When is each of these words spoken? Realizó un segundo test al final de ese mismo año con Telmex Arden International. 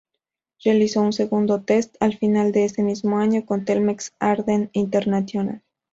Realizó 0.65 1.01
un 1.03 1.13
segundo 1.13 1.61
test 1.61 1.95
al 1.99 2.17
final 2.17 2.51
de 2.51 2.65
ese 2.65 2.81
mismo 2.81 3.19
año 3.19 3.45
con 3.45 3.65
Telmex 3.65 4.13
Arden 4.17 4.71
International. 4.73 5.61